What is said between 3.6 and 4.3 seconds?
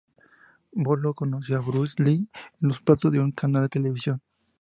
de televisión.